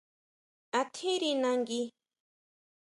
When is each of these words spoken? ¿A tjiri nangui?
¿A 0.79 0.81
tjiri 0.93 1.31
nangui? 1.41 1.83